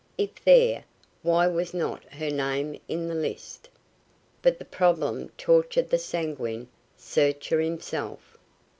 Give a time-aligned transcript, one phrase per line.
[0.17, 0.83] If there,
[1.21, 3.69] why was not her name in the list?
[4.41, 8.35] But that problem tortured the sanguine searcher himself.